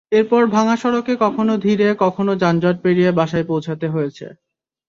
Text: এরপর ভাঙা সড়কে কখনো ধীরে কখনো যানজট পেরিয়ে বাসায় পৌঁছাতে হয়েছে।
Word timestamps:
এরপর 0.11 0.41
ভাঙা 0.47 0.75
সড়কে 0.77 1.13
কখনো 1.23 1.53
ধীরে 1.57 1.87
কখনো 2.03 2.31
যানজট 2.41 2.75
পেরিয়ে 2.83 3.11
বাসায় 3.11 3.45
পৌঁছাতে 3.47 3.87
হয়েছে। 3.87 4.25